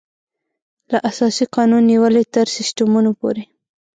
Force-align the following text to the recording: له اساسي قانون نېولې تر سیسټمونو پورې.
له 0.91 0.97
اساسي 1.09 1.45
قانون 1.55 1.83
نېولې 1.91 2.23
تر 2.33 2.47
سیسټمونو 2.57 3.11
پورې. 3.19 3.43